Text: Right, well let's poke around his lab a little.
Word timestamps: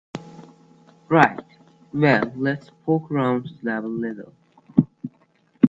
Right, 1.09 1.39
well 1.93 2.33
let's 2.35 2.71
poke 2.87 3.11
around 3.11 3.43
his 3.43 3.63
lab 3.63 3.85
a 3.85 3.85
little. 3.85 4.33